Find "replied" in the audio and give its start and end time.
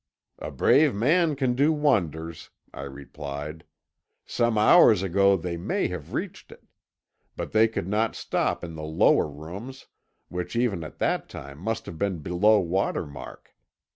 2.85-3.65